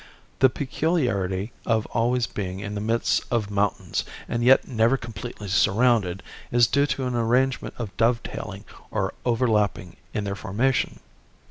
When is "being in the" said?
2.25-2.81